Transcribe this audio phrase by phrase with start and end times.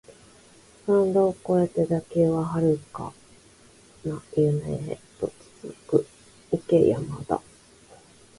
[0.77, 3.13] スタンド超えて打球は遥か
[4.03, 5.31] な夢へと
[5.61, 6.07] 続く、
[6.49, 7.39] 行け山田